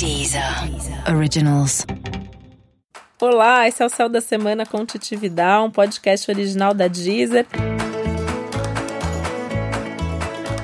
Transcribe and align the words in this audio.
Deezer 0.00 0.42
Originals. 1.14 1.84
Olá, 3.20 3.68
esse 3.68 3.82
é 3.82 3.84
o 3.84 3.88
Céu 3.90 4.08
da 4.08 4.22
Semana 4.22 4.64
com 4.64 4.86
Titividade, 4.86 5.66
um 5.66 5.70
podcast 5.70 6.30
original 6.30 6.72
da 6.72 6.88
Deezer. 6.88 7.46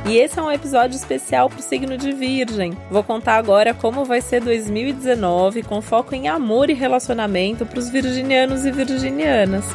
E 0.09 0.17
esse 0.17 0.39
é 0.39 0.43
um 0.43 0.51
episódio 0.51 0.97
especial 0.97 1.51
para 1.51 1.59
o 1.59 1.63
signo 1.63 1.99
de 1.99 2.13
Virgem. 2.13 2.75
Vou 2.91 3.05
contar 3.05 3.37
agora 3.37 3.75
como 3.75 4.07
vai 4.07 4.23
ser 4.23 4.41
2019 4.41 5.65
com 5.65 5.83
foco 5.83 6.15
em 6.15 6.29
amor 6.29 6.71
e 6.71 6.73
relacionamento 6.73 7.67
para 7.67 7.79
os 7.79 7.91
virginianos 7.91 8.65
e 8.65 8.71
virginianas. 8.71 9.67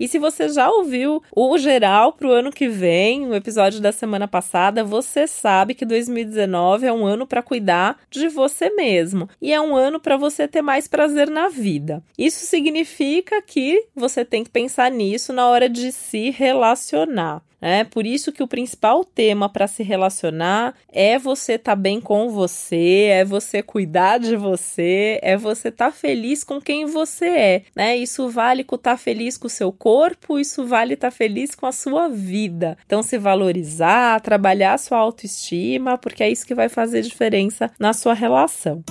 E 0.00 0.08
se 0.08 0.18
você 0.18 0.48
já 0.48 0.70
ouviu 0.70 1.22
o 1.30 1.58
geral 1.58 2.14
para 2.14 2.26
o 2.26 2.32
ano 2.32 2.50
que 2.50 2.66
vem, 2.68 3.28
o 3.28 3.34
episódio 3.34 3.82
da 3.82 3.92
semana 3.92 4.26
passada, 4.26 4.82
você 4.82 5.26
sabe 5.26 5.74
que 5.74 5.84
2019 5.84 6.86
é 6.86 6.92
um 6.92 7.04
ano 7.04 7.26
para 7.26 7.42
cuidar 7.42 8.00
de 8.10 8.26
você 8.28 8.70
mesmo 8.70 9.28
e 9.42 9.52
é 9.52 9.60
um 9.60 9.76
ano 9.76 10.00
para 10.00 10.16
você 10.16 10.48
ter 10.48 10.62
mais 10.62 10.88
prazer 10.88 11.28
na 11.28 11.50
vida. 11.50 12.02
Isso 12.16 12.46
significa 12.46 13.42
que 13.42 13.88
você 13.94 14.24
tem 14.24 14.42
que 14.42 14.50
pensar 14.50 14.90
nisso 14.90 15.34
na 15.34 15.46
hora 15.46 15.68
de 15.68 15.92
se 15.92 16.30
relacionar. 16.30 17.42
É 17.60 17.84
por 17.84 18.06
isso 18.06 18.32
que 18.32 18.42
o 18.42 18.48
principal 18.48 19.04
tema 19.04 19.48
para 19.48 19.66
se 19.66 19.82
relacionar 19.82 20.74
é 20.88 21.18
você 21.18 21.54
estar 21.54 21.72
tá 21.72 21.76
bem 21.76 22.00
com 22.00 22.30
você, 22.30 23.08
é 23.10 23.24
você 23.24 23.62
cuidar 23.62 24.18
de 24.18 24.36
você, 24.36 25.18
é 25.22 25.36
você 25.36 25.68
estar 25.68 25.86
tá 25.86 25.92
feliz 25.92 26.42
com 26.42 26.60
quem 26.60 26.86
você 26.86 27.26
é, 27.26 27.62
né? 27.74 27.96
Isso 27.96 28.28
vale 28.28 28.62
estar 28.62 28.78
tá 28.78 28.96
feliz 28.96 29.36
com 29.36 29.46
o 29.46 29.50
seu 29.50 29.72
corpo, 29.72 30.38
isso 30.38 30.64
vale 30.64 30.94
estar 30.94 31.10
tá 31.10 31.16
feliz 31.16 31.54
com 31.54 31.66
a 31.66 31.72
sua 31.72 32.08
vida. 32.08 32.78
Então 32.86 33.02
se 33.02 33.18
valorizar, 33.18 34.20
trabalhar 34.20 34.74
a 34.74 34.78
sua 34.78 34.98
autoestima, 34.98 35.98
porque 35.98 36.22
é 36.22 36.30
isso 36.30 36.46
que 36.46 36.54
vai 36.54 36.68
fazer 36.68 37.02
diferença 37.02 37.70
na 37.78 37.92
sua 37.92 38.14
relação. 38.14 38.82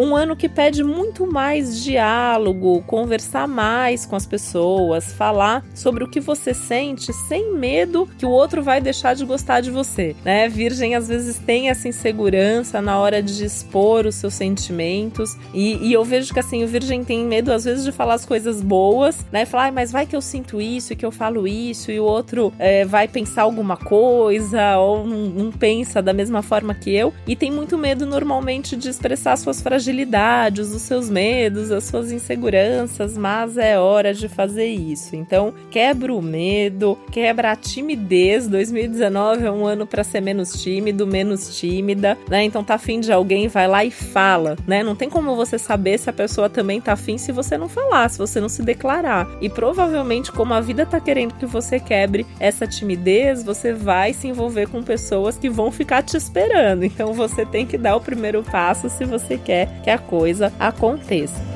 Um 0.00 0.16
ano 0.16 0.34
que 0.34 0.48
pede 0.48 0.82
muito 0.82 1.30
mais 1.30 1.84
diálogo, 1.84 2.82
conversar 2.86 3.46
mais 3.46 4.06
com 4.06 4.16
as 4.16 4.24
pessoas, 4.24 5.12
falar 5.12 5.62
sobre 5.74 6.02
o 6.02 6.08
que 6.08 6.18
você 6.18 6.54
sente 6.54 7.12
sem 7.12 7.52
medo 7.52 8.08
que 8.16 8.24
o 8.24 8.30
outro 8.30 8.62
vai 8.62 8.80
deixar 8.80 9.14
de 9.14 9.26
gostar 9.26 9.60
de 9.60 9.70
você, 9.70 10.16
né? 10.24 10.48
Virgem 10.48 10.94
às 10.94 11.06
vezes 11.06 11.36
tem 11.36 11.68
essa 11.68 11.86
insegurança 11.86 12.80
na 12.80 12.98
hora 12.98 13.22
de 13.22 13.44
expor 13.44 14.06
os 14.06 14.14
seus 14.14 14.32
sentimentos 14.32 15.36
e, 15.52 15.76
e 15.88 15.92
eu 15.92 16.02
vejo 16.02 16.32
que 16.32 16.40
assim 16.40 16.64
o 16.64 16.66
Virgem 16.66 17.04
tem 17.04 17.22
medo 17.22 17.52
às 17.52 17.66
vezes 17.66 17.84
de 17.84 17.92
falar 17.92 18.14
as 18.14 18.24
coisas 18.24 18.62
boas, 18.62 19.26
né? 19.30 19.44
Falar, 19.44 19.66
ah, 19.66 19.72
mas 19.72 19.92
vai 19.92 20.06
que 20.06 20.16
eu 20.16 20.22
sinto 20.22 20.62
isso 20.62 20.94
e 20.94 20.96
que 20.96 21.04
eu 21.04 21.12
falo 21.12 21.46
isso 21.46 21.92
e 21.92 22.00
o 22.00 22.04
outro 22.04 22.54
é, 22.58 22.86
vai 22.86 23.06
pensar 23.06 23.42
alguma 23.42 23.76
coisa 23.76 24.78
ou 24.78 25.06
não, 25.06 25.26
não 25.26 25.52
pensa 25.52 26.00
da 26.00 26.14
mesma 26.14 26.40
forma 26.40 26.74
que 26.74 26.90
eu 26.90 27.12
e 27.26 27.36
tem 27.36 27.50
muito 27.50 27.76
medo 27.76 28.06
normalmente 28.06 28.78
de 28.78 28.88
expressar 28.88 29.36
suas 29.36 29.60
fragilidades 29.60 29.89
fragilidades, 29.90 30.72
os 30.72 30.82
seus 30.82 31.10
medos, 31.10 31.70
as 31.72 31.84
suas 31.84 32.12
inseguranças, 32.12 33.18
mas 33.18 33.58
é 33.58 33.78
hora 33.78 34.14
de 34.14 34.28
fazer 34.28 34.66
isso. 34.66 35.16
Então, 35.16 35.52
quebra 35.70 36.14
o 36.14 36.22
medo, 36.22 36.96
quebra 37.10 37.52
a 37.52 37.56
timidez. 37.56 38.46
2019 38.46 39.44
é 39.44 39.50
um 39.50 39.66
ano 39.66 39.86
para 39.86 40.04
ser 40.04 40.20
menos 40.20 40.52
tímido, 40.62 41.06
menos 41.06 41.58
tímida, 41.58 42.16
né? 42.28 42.44
Então 42.44 42.62
tá 42.62 42.74
afim 42.74 43.00
de 43.00 43.12
alguém, 43.12 43.48
vai 43.48 43.66
lá 43.66 43.84
e 43.84 43.90
fala, 43.90 44.56
né? 44.66 44.82
Não 44.82 44.94
tem 44.94 45.10
como 45.10 45.34
você 45.34 45.58
saber 45.58 45.98
se 45.98 46.08
a 46.08 46.12
pessoa 46.12 46.48
também 46.48 46.80
tá 46.80 46.92
afim 46.92 47.18
se 47.18 47.32
você 47.32 47.58
não 47.58 47.68
falar, 47.68 48.08
se 48.08 48.18
você 48.18 48.40
não 48.40 48.48
se 48.48 48.62
declarar. 48.62 49.28
E 49.40 49.48
provavelmente, 49.48 50.30
como 50.30 50.54
a 50.54 50.60
vida 50.60 50.86
tá 50.86 51.00
querendo 51.00 51.34
que 51.34 51.46
você 51.46 51.80
quebre 51.80 52.24
essa 52.38 52.66
timidez, 52.66 53.42
você 53.42 53.72
vai 53.72 54.12
se 54.12 54.28
envolver 54.28 54.68
com 54.68 54.82
pessoas 54.82 55.36
que 55.36 55.48
vão 55.48 55.72
ficar 55.72 56.02
te 56.02 56.16
esperando. 56.16 56.84
Então 56.84 57.12
você 57.12 57.44
tem 57.44 57.66
que 57.66 57.76
dar 57.76 57.96
o 57.96 58.00
primeiro 58.00 58.42
passo 58.42 58.88
se 58.88 59.04
você 59.04 59.36
quer 59.36 59.68
que 59.82 59.90
a 59.90 59.98
coisa 59.98 60.52
aconteça. 60.58 61.50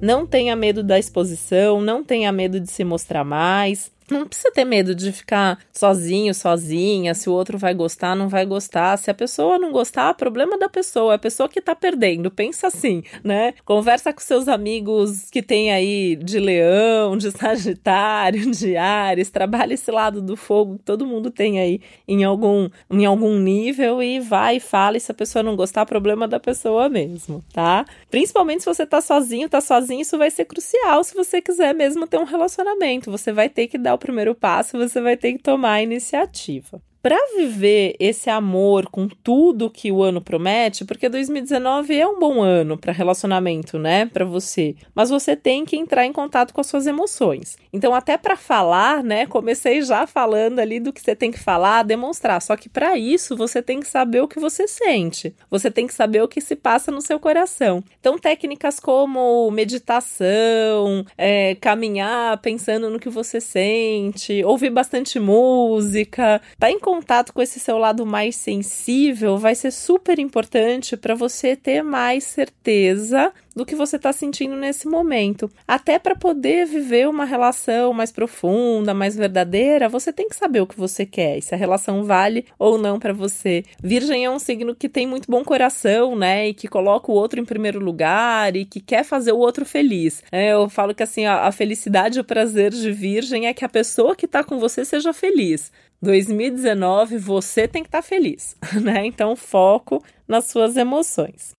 Não 0.00 0.26
tenha 0.26 0.54
medo 0.54 0.82
da 0.82 0.98
exposição, 0.98 1.80
não 1.80 2.04
tenha 2.04 2.30
medo 2.30 2.60
de 2.60 2.70
se 2.70 2.84
mostrar 2.84 3.24
mais, 3.24 3.90
não 4.10 4.26
precisa 4.26 4.50
ter 4.50 4.64
medo 4.64 4.94
de 4.94 5.10
ficar 5.12 5.58
sozinho, 5.72 6.34
sozinha, 6.34 7.14
se 7.14 7.28
o 7.28 7.32
outro 7.32 7.56
vai 7.56 7.72
gostar, 7.72 8.14
não 8.14 8.28
vai 8.28 8.44
gostar. 8.44 8.98
Se 8.98 9.10
a 9.10 9.14
pessoa 9.14 9.58
não 9.58 9.72
gostar, 9.72 10.12
problema 10.14 10.58
da 10.58 10.68
pessoa, 10.68 11.12
é 11.12 11.16
a 11.16 11.18
pessoa 11.18 11.48
que 11.48 11.60
tá 11.60 11.74
perdendo. 11.74 12.30
Pensa 12.30 12.66
assim, 12.66 13.02
né? 13.22 13.54
Conversa 13.64 14.12
com 14.12 14.20
seus 14.20 14.46
amigos 14.46 15.30
que 15.30 15.42
tem 15.42 15.72
aí 15.72 16.16
de 16.16 16.38
leão, 16.38 17.16
de 17.16 17.30
sagitário, 17.30 18.50
de 18.52 18.76
ares, 18.76 19.30
trabalha 19.30 19.74
esse 19.74 19.90
lado 19.90 20.20
do 20.20 20.36
fogo 20.36 20.76
que 20.76 20.84
todo 20.84 21.06
mundo 21.06 21.30
tem 21.30 21.58
aí 21.58 21.80
em 22.06 22.24
algum, 22.24 22.68
em 22.90 23.06
algum 23.06 23.38
nível 23.38 24.02
e 24.02 24.20
vai 24.20 24.56
e 24.56 24.60
fala. 24.60 24.96
E 24.96 25.00
se 25.00 25.10
a 25.10 25.14
pessoa 25.14 25.42
não 25.42 25.56
gostar, 25.56 25.86
problema 25.86 26.28
da 26.28 26.38
pessoa 26.38 26.88
mesmo, 26.88 27.42
tá? 27.52 27.84
Principalmente 28.10 28.62
se 28.62 28.66
você 28.66 28.86
tá 28.86 29.00
sozinho, 29.00 29.48
tá 29.48 29.60
sozinho, 29.60 30.02
isso 30.02 30.18
vai 30.18 30.30
ser 30.30 30.44
crucial 30.44 31.02
se 31.02 31.14
você 31.14 31.40
quiser 31.40 31.74
mesmo 31.74 32.06
ter 32.06 32.18
um 32.18 32.24
relacionamento. 32.24 33.10
Você 33.10 33.32
vai 33.32 33.48
ter 33.48 33.66
que 33.66 33.78
dar 33.78 33.93
o 33.94 33.98
primeiro 33.98 34.34
passo, 34.34 34.78
você 34.78 35.00
vai 35.00 35.16
ter 35.16 35.32
que 35.32 35.42
tomar 35.42 35.74
a 35.74 35.82
iniciativa 35.82 36.80
para 37.04 37.18
viver 37.36 37.96
esse 38.00 38.30
amor 38.30 38.88
com 38.88 39.06
tudo 39.06 39.68
que 39.68 39.92
o 39.92 40.02
ano 40.02 40.22
promete, 40.22 40.86
porque 40.86 41.06
2019 41.06 41.94
é 41.94 42.08
um 42.08 42.18
bom 42.18 42.40
ano 42.40 42.78
para 42.78 42.94
relacionamento, 42.94 43.78
né, 43.78 44.06
para 44.06 44.24
você, 44.24 44.74
mas 44.94 45.10
você 45.10 45.36
tem 45.36 45.66
que 45.66 45.76
entrar 45.76 46.06
em 46.06 46.14
contato 46.14 46.54
com 46.54 46.62
as 46.62 46.66
suas 46.66 46.86
emoções. 46.86 47.58
Então, 47.74 47.94
até 47.94 48.16
para 48.16 48.36
falar, 48.36 49.04
né, 49.04 49.26
comecei 49.26 49.82
já 49.82 50.06
falando 50.06 50.60
ali 50.60 50.80
do 50.80 50.94
que 50.94 51.00
você 51.02 51.14
tem 51.14 51.30
que 51.30 51.38
falar, 51.38 51.82
demonstrar. 51.82 52.40
Só 52.40 52.56
que 52.56 52.70
para 52.70 52.96
isso 52.96 53.36
você 53.36 53.60
tem 53.60 53.80
que 53.80 53.86
saber 53.86 54.22
o 54.22 54.28
que 54.28 54.40
você 54.40 54.66
sente. 54.66 55.34
Você 55.50 55.70
tem 55.70 55.86
que 55.86 55.92
saber 55.92 56.22
o 56.22 56.28
que 56.28 56.40
se 56.40 56.56
passa 56.56 56.90
no 56.90 57.02
seu 57.02 57.20
coração. 57.20 57.84
Então, 58.00 58.16
técnicas 58.16 58.80
como 58.80 59.50
meditação, 59.50 61.04
é, 61.18 61.54
caminhar 61.56 62.38
pensando 62.38 62.88
no 62.88 62.98
que 62.98 63.10
você 63.10 63.42
sente, 63.42 64.42
ouvir 64.42 64.70
bastante 64.70 65.20
música, 65.20 66.40
tá 66.58 66.70
em 66.70 66.78
contato 66.94 67.32
com 67.32 67.42
esse 67.42 67.58
seu 67.58 67.76
lado 67.76 68.06
mais 68.06 68.36
sensível 68.36 69.36
vai 69.36 69.54
ser 69.56 69.72
super 69.72 70.20
importante 70.20 70.96
para 70.96 71.14
você 71.14 71.56
ter 71.56 71.82
mais 71.82 72.22
certeza 72.22 73.32
do 73.54 73.64
que 73.64 73.74
você 73.74 73.96
está 73.96 74.12
sentindo 74.12 74.56
nesse 74.56 74.88
momento. 74.88 75.50
Até 75.66 75.98
para 75.98 76.16
poder 76.16 76.66
viver 76.66 77.08
uma 77.08 77.24
relação 77.24 77.92
mais 77.92 78.10
profunda, 78.10 78.92
mais 78.92 79.16
verdadeira, 79.16 79.88
você 79.88 80.12
tem 80.12 80.28
que 80.28 80.36
saber 80.36 80.60
o 80.60 80.66
que 80.66 80.78
você 80.78 81.06
quer, 81.06 81.40
se 81.40 81.54
a 81.54 81.58
relação 81.58 82.04
vale 82.04 82.46
ou 82.58 82.76
não 82.76 82.98
para 82.98 83.12
você. 83.12 83.64
Virgem 83.82 84.24
é 84.24 84.30
um 84.30 84.38
signo 84.38 84.74
que 84.74 84.88
tem 84.88 85.06
muito 85.06 85.30
bom 85.30 85.44
coração, 85.44 86.16
né? 86.16 86.48
E 86.48 86.54
que 86.54 86.68
coloca 86.68 87.10
o 87.10 87.14
outro 87.14 87.40
em 87.40 87.44
primeiro 87.44 87.78
lugar 87.78 88.56
e 88.56 88.64
que 88.64 88.80
quer 88.80 89.04
fazer 89.04 89.32
o 89.32 89.38
outro 89.38 89.64
feliz. 89.64 90.22
É, 90.32 90.52
eu 90.52 90.68
falo 90.68 90.94
que 90.94 91.02
assim, 91.02 91.26
a, 91.26 91.50
felicidade 91.52 92.18
e 92.18 92.20
o 92.20 92.24
prazer 92.24 92.70
de 92.72 92.90
Virgem 92.90 93.46
é 93.46 93.54
que 93.54 93.64
a 93.64 93.68
pessoa 93.68 94.16
que 94.16 94.26
está 94.26 94.42
com 94.42 94.58
você 94.58 94.84
seja 94.84 95.12
feliz. 95.12 95.70
2019 96.02 97.16
você 97.18 97.66
tem 97.66 97.82
que 97.82 97.88
estar 97.88 98.02
tá 98.02 98.06
feliz, 98.06 98.56
né? 98.82 99.06
Então 99.06 99.36
foco 99.36 100.02
nas 100.28 100.46
suas 100.46 100.76
emoções. 100.76 101.54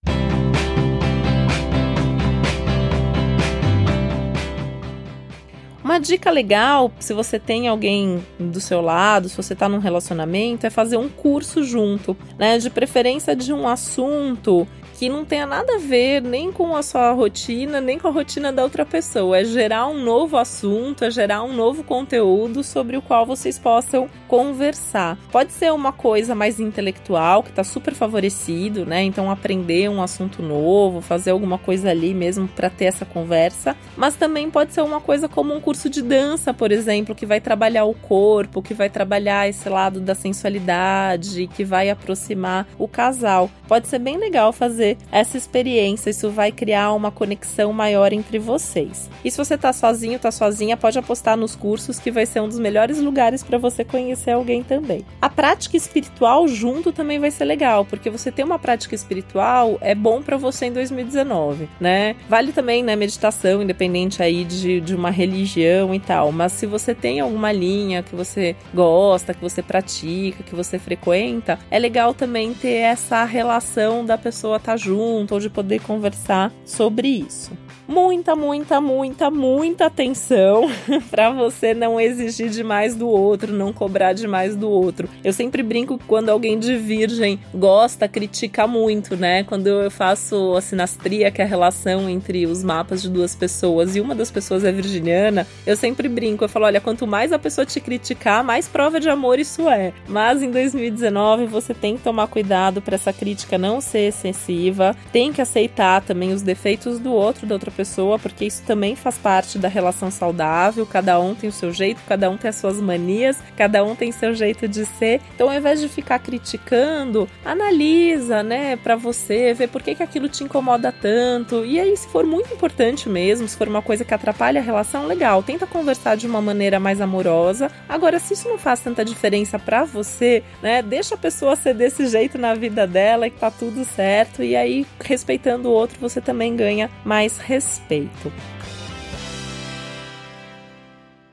Uma 5.95 6.01
dica 6.01 6.29
legal, 6.29 6.91
se 6.99 7.13
você 7.13 7.39
tem 7.39 7.69
alguém 7.69 8.21
do 8.37 8.59
seu 8.59 8.81
lado, 8.81 9.29
se 9.29 9.37
você 9.37 9.53
está 9.53 9.69
num 9.69 9.77
relacionamento, 9.77 10.67
é 10.67 10.69
fazer 10.69 10.97
um 10.97 11.07
curso 11.07 11.63
junto, 11.63 12.17
né? 12.37 12.57
De 12.57 12.69
preferência 12.69 13.33
de 13.33 13.53
um 13.53 13.65
assunto 13.65 14.67
que 14.95 15.09
não 15.09 15.25
tenha 15.25 15.45
nada 15.45 15.75
a 15.75 15.77
ver 15.77 16.21
nem 16.21 16.53
com 16.53 16.73
a 16.73 16.81
sua 16.81 17.11
rotina, 17.11 17.81
nem 17.81 17.99
com 17.99 18.07
a 18.07 18.11
rotina 18.11 18.51
da 18.51 18.63
outra 18.63 18.85
pessoa. 18.85 19.37
É 19.37 19.43
gerar 19.43 19.87
um 19.87 20.01
novo 20.01 20.37
assunto, 20.37 21.03
é 21.03 21.11
gerar 21.11 21.43
um 21.43 21.53
novo 21.53 21.83
conteúdo 21.83 22.63
sobre 22.63 22.95
o 22.95 23.01
qual 23.01 23.25
vocês 23.25 23.59
possam 23.59 24.09
conversar. 24.27 25.17
Pode 25.31 25.51
ser 25.51 25.73
uma 25.73 25.91
coisa 25.91 26.33
mais 26.33 26.61
intelectual, 26.61 27.43
que 27.43 27.49
está 27.49 27.63
super 27.63 27.93
favorecido, 27.93 28.85
né? 28.85 29.03
Então, 29.03 29.29
aprender 29.29 29.89
um 29.89 30.01
assunto 30.01 30.41
novo, 30.41 31.01
fazer 31.01 31.31
alguma 31.31 31.57
coisa 31.57 31.89
ali 31.89 32.13
mesmo 32.13 32.47
para 32.47 32.69
ter 32.69 32.85
essa 32.85 33.05
conversa. 33.05 33.75
Mas 33.97 34.15
também 34.15 34.49
pode 34.49 34.73
ser 34.73 34.81
uma 34.81 35.01
coisa 35.01 35.27
como 35.27 35.53
um 35.53 35.59
curso 35.59 35.89
de 35.89 36.01
dança, 36.01 36.53
por 36.53 36.71
exemplo, 36.71 37.13
que 37.13 37.25
vai 37.25 37.41
trabalhar 37.41 37.83
o 37.83 37.93
corpo, 37.93 38.61
que 38.61 38.73
vai 38.73 38.89
trabalhar 38.89 39.49
esse 39.49 39.67
lado 39.67 39.99
da 39.99 40.15
sensualidade, 40.15 41.47
que 41.47 41.65
vai 41.65 41.89
aproximar 41.89 42.65
o 42.79 42.87
casal. 42.87 43.49
Pode 43.67 43.89
ser 43.89 43.99
bem 43.99 44.17
legal 44.17 44.53
fazer 44.53 44.84
fazer 44.85 44.97
essa 45.11 45.37
experiência. 45.37 46.09
Isso 46.09 46.29
vai 46.29 46.51
criar 46.51 46.93
uma 46.93 47.09
conexão 47.09 47.73
maior 47.73 48.13
entre 48.13 48.37
vocês. 48.37 49.09
E 49.23 49.31
se 49.31 49.37
você 49.37 49.57
tá 49.57 49.73
sozinho, 49.73 50.19
tá 50.19 50.31
sozinha, 50.31 50.77
pode 50.77 50.99
apostar 50.99 51.35
nos 51.35 51.55
cursos 51.55 51.99
que 51.99 52.11
vai 52.11 52.25
ser 52.25 52.41
um 52.41 52.47
dos 52.47 52.59
melhores 52.59 52.99
lugares 52.99 53.41
para 53.41 53.57
você 53.57 53.83
conhecer 53.83 54.31
alguém 54.31 54.61
também. 54.61 55.03
A 55.21 55.29
prática 55.29 55.75
espiritual 55.75 56.47
junto 56.47 56.91
também 56.91 57.19
vai 57.19 57.31
ser 57.31 57.45
legal, 57.45 57.85
porque 57.85 58.09
você 58.09 58.31
ter 58.31 58.43
uma 58.43 58.59
prática 58.59 58.93
espiritual 58.93 59.77
é 59.81 59.95
bom 59.95 60.21
para 60.21 60.37
você 60.37 60.67
em 60.67 60.73
2019, 60.73 61.67
né? 61.79 62.15
Vale 62.29 62.51
também, 62.51 62.83
né, 62.83 62.95
meditação, 62.95 63.61
independente 63.61 64.21
aí 64.21 64.43
de, 64.43 64.81
de 64.81 64.95
uma 64.95 65.09
religião 65.09 65.95
e 65.95 65.99
tal, 65.99 66.31
mas 66.31 66.51
se 66.51 66.65
você 66.65 66.93
tem 66.93 67.19
alguma 67.19 67.51
linha 67.51 68.03
que 68.03 68.15
você 68.15 68.55
gosta, 68.73 69.33
que 69.33 69.41
você 69.41 69.61
pratica, 69.61 70.43
que 70.43 70.53
você 70.53 70.77
frequenta, 70.77 71.57
é 71.71 71.79
legal 71.79 72.13
também 72.13 72.53
ter 72.53 72.75
essa 72.75 73.23
relação 73.23 74.05
da 74.05 74.17
pessoa 74.17 74.57
estar 74.57 74.73
tá 74.73 74.74
junto 74.77 75.33
ou 75.33 75.39
de 75.39 75.49
poder 75.49 75.81
conversar 75.81 76.51
sobre 76.65 77.07
isso 77.07 77.51
muita, 77.87 78.35
muita, 78.35 78.81
muita, 78.81 79.31
muita 79.31 79.85
atenção 79.85 80.69
para 81.09 81.31
você 81.31 81.73
não 81.73 81.99
exigir 81.99 82.49
demais 82.49 82.95
do 82.95 83.07
outro, 83.07 83.53
não 83.53 83.71
cobrar 83.71 84.13
demais 84.13 84.55
do 84.55 84.69
outro. 84.69 85.09
Eu 85.23 85.33
sempre 85.33 85.61
brinco 85.61 85.99
quando 86.07 86.29
alguém 86.29 86.57
de 86.57 86.75
virgem 86.77 87.39
gosta, 87.53 88.07
critica 88.07 88.67
muito, 88.67 89.15
né? 89.15 89.43
Quando 89.43 89.67
eu 89.67 89.91
faço 89.91 90.55
a 90.55 90.61
sinastria, 90.61 91.31
que 91.31 91.41
é 91.41 91.45
a 91.45 91.47
relação 91.47 92.09
entre 92.09 92.45
os 92.45 92.63
mapas 92.63 93.01
de 93.01 93.09
duas 93.09 93.35
pessoas, 93.35 93.95
e 93.95 94.01
uma 94.01 94.15
das 94.15 94.31
pessoas 94.31 94.63
é 94.63 94.71
virginiana, 94.71 95.47
eu 95.65 95.75
sempre 95.75 96.07
brinco, 96.07 96.43
eu 96.43 96.49
falo, 96.49 96.65
olha, 96.65 96.81
quanto 96.81 97.05
mais 97.05 97.31
a 97.31 97.39
pessoa 97.39 97.65
te 97.65 97.79
criticar, 97.79 98.43
mais 98.43 98.67
prova 98.67 98.99
de 98.99 99.09
amor 99.09 99.39
isso 99.39 99.69
é. 99.69 99.93
Mas 100.07 100.41
em 100.41 100.51
2019 100.51 101.45
você 101.45 101.73
tem 101.73 101.97
que 101.97 102.03
tomar 102.03 102.27
cuidado 102.27 102.81
para 102.81 102.95
essa 102.95 103.13
crítica 103.13 103.57
não 103.57 103.79
ser 103.81 104.09
excessiva, 104.09 104.95
tem 105.11 105.31
que 105.31 105.41
aceitar 105.41 106.01
também 106.01 106.33
os 106.33 106.41
defeitos 106.41 106.99
do 106.99 107.11
outro, 107.11 107.45
da 107.45 107.55
outra 107.55 107.64
pessoa, 107.71 108.17
porque 108.19 108.45
isso 108.45 108.63
também 108.63 108.95
faz 108.95 109.17
parte 109.17 109.57
da 109.57 109.67
relação 109.67 110.11
saudável. 110.11 110.85
Cada 110.85 111.19
um 111.19 111.35
tem 111.35 111.49
o 111.49 111.53
seu 111.53 111.71
jeito, 111.71 112.01
cada 112.07 112.29
um 112.29 112.37
tem 112.37 112.49
as 112.49 112.55
suas 112.55 112.79
manias, 112.79 113.37
cada 113.55 113.83
um 113.83 113.95
tem 113.95 114.11
seu 114.11 114.33
jeito 114.33 114.67
de 114.67 114.85
ser. 114.85 115.21
Então, 115.33 115.49
ao 115.49 115.55
invés 115.55 115.79
de 115.79 115.87
ficar 115.87 116.19
criticando, 116.19 117.27
analisa, 117.43 118.43
né, 118.43 118.75
para 118.75 118.95
você, 118.95 119.53
ver 119.53 119.67
por 119.67 119.81
que, 119.81 119.95
que 119.95 120.03
aquilo 120.03 120.29
te 120.29 120.43
incomoda 120.43 120.91
tanto. 120.91 121.65
E 121.65 121.79
aí, 121.79 121.95
se 121.95 122.07
for 122.07 122.25
muito 122.25 122.53
importante 122.53 123.09
mesmo, 123.09 123.47
se 123.47 123.57
for 123.57 123.67
uma 123.67 123.81
coisa 123.81 124.05
que 124.05 124.13
atrapalha 124.13 124.59
a 124.59 124.63
relação, 124.63 125.05
legal, 125.05 125.43
tenta 125.43 125.67
conversar 125.67 126.15
de 126.15 126.27
uma 126.27 126.41
maneira 126.41 126.79
mais 126.79 127.01
amorosa. 127.01 127.71
Agora, 127.87 128.19
se 128.19 128.33
isso 128.33 128.47
não 128.47 128.57
faz 128.57 128.79
tanta 128.79 129.03
diferença 129.03 129.57
para 129.57 129.83
você, 129.83 130.43
né, 130.61 130.81
deixa 130.81 131.15
a 131.15 131.17
pessoa 131.17 131.55
ser 131.55 131.73
desse 131.73 132.07
jeito 132.07 132.37
na 132.37 132.53
vida 132.53 132.85
dela 132.87 133.27
e 133.27 133.31
que 133.31 133.39
tá 133.39 133.51
tudo 133.51 133.83
certo. 133.83 134.43
E 134.43 134.55
aí, 134.55 134.85
respeitando 135.03 135.69
o 135.69 135.71
outro, 135.71 135.99
você 135.99 136.21
também 136.21 136.55
ganha 136.55 136.89
mais 137.03 137.37
respeito 137.37 137.54
respeito. 137.55 138.31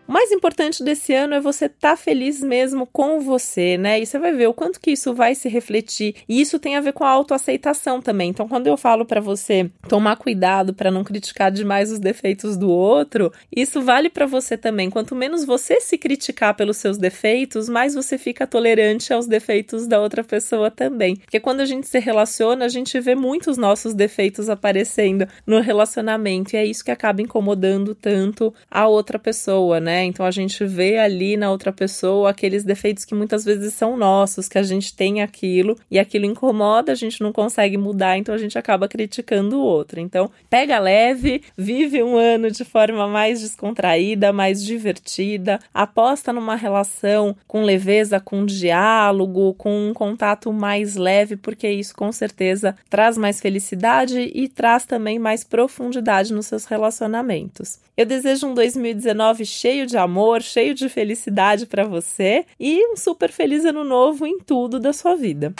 O 0.07 0.13
mais 0.13 0.33
importante 0.33 0.83
desse 0.83 1.15
ano 1.15 1.35
é 1.35 1.41
você 1.41 1.67
estar 1.67 1.91
tá 1.91 1.97
feliz 1.97 2.43
mesmo 2.43 2.87
com 2.87 3.21
você, 3.21 3.79
né? 3.79 4.01
E 4.01 4.05
você 4.05 4.19
vai 4.19 4.33
ver 4.33 4.49
o 4.49 4.55
quanto 4.55 4.81
que 4.81 4.91
isso 4.91 5.15
vai 5.15 5.35
se 5.35 5.49
refletir. 5.49 6.17
E 6.29 6.41
isso 6.41 6.59
tem 6.59 6.77
a 6.77 6.81
ver 6.81 6.93
com 6.93 7.05
a 7.05 7.09
autoaceitação 7.09 8.03
também. 8.03 8.31
Então, 8.31 8.49
quando 8.49 8.67
eu 8.67 8.77
falo 8.77 9.07
para 9.07 9.21
você 9.21 9.71
tomar 9.89 10.17
cuidado 10.17 10.75
para 10.75 10.91
não 10.91 11.05
criticar 11.05 11.53
demais 11.53 11.93
os 11.93 12.01
defeitos 12.01 12.57
do 12.57 12.69
outro, 12.69 13.33
isso 13.55 13.81
vale 13.81 14.11
para 14.11 14.27
você 14.27 14.59
também. 14.59 14.91
Quanto 14.91 15.15
menos 15.15 15.45
você 15.45 15.81
se 15.81 15.97
criticar 15.97 16.55
pelos 16.55 16.79
seus 16.79 16.99
defeitos, 16.99 17.69
mais 17.69 17.95
você 17.95 18.19
fica 18.19 18.47
tolerante 18.47 19.13
aos 19.13 19.27
defeitos 19.27 19.87
da 19.87 20.01
outra 20.01 20.25
pessoa 20.25 20.71
também. 20.71 21.17
Porque 21.17 21.41
quando 21.41 21.61
a 21.61 21.65
gente 21.67 21.87
se 21.87 22.01
relaciona, 22.01 22.65
a 22.65 22.69
gente 22.69 22.99
vê 22.99 23.15
muitos 23.15 23.57
nossos 23.57 23.95
defeitos 23.95 24.51
aparecendo 24.51 25.29
no 25.47 25.61
relacionamento 25.61 26.55
e 26.55 26.57
é 26.57 26.67
isso 26.67 26.85
que 26.85 26.91
acaba 26.91 27.23
incomodando 27.23 27.95
tanto 27.95 28.53
a 28.69 28.89
outra 28.89 29.19
pessoa, 29.19 29.79
né? 29.79 29.92
Então 30.05 30.25
a 30.25 30.31
gente 30.31 30.65
vê 30.65 30.99
ali 30.99 31.37
na 31.37 31.51
outra 31.51 31.73
pessoa 31.73 32.31
aqueles 32.31 32.65
defeitos 32.65 33.05
que 33.05 33.15
muitas 33.15 33.45
vezes 33.45 33.75
são 33.75 33.97
nossos, 33.97 34.49
que 34.49 34.59
a 34.59 34.63
gente 34.63 34.95
tem 34.95 35.23
aquilo 35.23 35.77
e 35.91 35.99
aquilo 35.99 36.25
incomoda, 36.25 36.93
a 36.93 36.95
gente 36.95 37.21
não 37.21 37.33
consegue 37.33 37.77
mudar, 37.77 38.17
então 38.17 38.35
a 38.35 38.39
gente 38.39 38.59
acaba 38.59 38.89
criticando 38.89 39.59
o 39.59 39.63
outro. 39.63 40.01
Então, 40.01 40.31
pega 40.49 40.79
leve, 40.79 41.43
vive 41.57 42.03
um 42.03 42.17
ano 42.17 42.51
de 42.51 42.65
forma 42.65 43.09
mais 43.09 43.41
descontraída, 43.41 44.33
mais 44.33 44.65
divertida, 44.65 45.59
aposta 45.75 46.33
numa 46.33 46.57
relação 46.57 47.37
com 47.47 47.63
leveza, 47.63 48.21
com 48.21 48.47
diálogo, 48.47 49.55
com 49.55 49.89
um 49.89 49.93
contato 49.93 50.53
mais 50.53 50.97
leve, 50.97 51.37
porque 51.37 51.69
isso 51.69 51.95
com 51.95 52.13
certeza 52.13 52.77
traz 52.89 53.19
mais 53.19 53.41
felicidade 53.41 54.31
e 54.35 54.49
traz 54.49 54.87
também 54.87 55.19
mais 55.19 55.45
profundidade 55.45 56.33
nos 56.33 56.47
seus 56.47 56.65
relacionamentos. 56.65 57.81
Eu 57.95 58.07
desejo 58.07 58.47
um 58.47 58.55
2019 58.55 59.45
cheio 59.45 59.82
de 59.87 59.97
amor, 59.97 60.43
cheio 60.43 60.75
de 60.75 60.89
felicidade 60.89 61.67
para 61.67 61.85
você 61.85 62.45
e 62.59 62.93
um 62.93 62.97
super 62.97 63.31
feliz 63.31 63.65
ano 63.65 63.85
novo 63.85 64.27
em 64.27 64.39
tudo 64.39 64.79
da 64.79 64.93
sua 64.93 65.15
vida. 65.15 65.55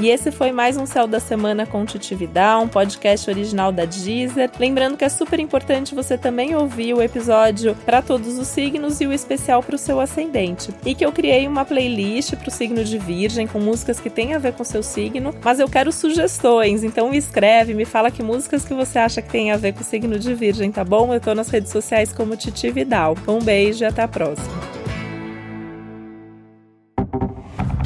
E 0.00 0.08
esse 0.08 0.32
foi 0.32 0.50
mais 0.50 0.76
um 0.76 0.86
Céu 0.86 1.06
da 1.06 1.20
Semana 1.20 1.64
com 1.64 1.84
Titividade, 1.84 2.64
um 2.64 2.68
podcast 2.68 3.30
original 3.30 3.70
da 3.70 3.84
Deezer. 3.84 4.50
Lembrando 4.58 4.96
que 4.96 5.04
é 5.04 5.08
super 5.08 5.38
importante 5.38 5.94
você 5.94 6.18
também 6.18 6.54
ouvir 6.54 6.92
o 6.94 7.00
episódio 7.00 7.76
para 7.86 8.02
todos 8.02 8.36
os 8.36 8.48
signos 8.48 9.00
e 9.00 9.06
o 9.06 9.12
especial 9.12 9.62
para 9.62 9.76
o 9.76 9.78
seu 9.78 10.00
ascendente. 10.00 10.70
E 10.84 10.94
que 10.94 11.04
eu 11.06 11.12
criei 11.12 11.46
uma 11.46 11.64
playlist 11.64 12.34
para 12.34 12.48
o 12.48 12.50
signo 12.50 12.84
de 12.84 12.98
Virgem 12.98 13.46
com 13.46 13.60
músicas 13.60 14.00
que 14.00 14.10
têm 14.10 14.34
a 14.34 14.38
ver 14.38 14.54
com 14.54 14.64
seu 14.64 14.82
signo, 14.82 15.32
mas 15.42 15.60
eu 15.60 15.68
quero 15.68 15.92
sugestões, 15.92 16.82
então 16.82 17.10
me 17.10 17.16
escreve, 17.16 17.72
me 17.72 17.84
fala 17.84 18.10
que 18.10 18.22
músicas 18.22 18.64
que 18.64 18.74
você 18.74 18.98
acha 18.98 19.22
que 19.22 19.30
tem 19.30 19.52
a 19.52 19.56
ver 19.56 19.74
com 19.74 19.80
o 19.80 19.84
signo 19.84 20.18
de 20.18 20.34
Virgem, 20.34 20.72
tá 20.72 20.84
bom? 20.84 21.14
Eu 21.14 21.20
tô 21.20 21.34
nas 21.34 21.48
redes 21.48 21.70
sociais 21.70 22.12
como 22.12 22.36
Titi 22.36 22.70
Vidal. 22.70 23.16
Um 23.28 23.38
beijo 23.38 23.84
e 23.84 23.86
até 23.86 24.02
a 24.02 24.08
próxima. 24.08 24.73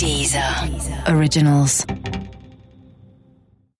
Deezer. 0.09 0.65
Originals. 1.07 1.85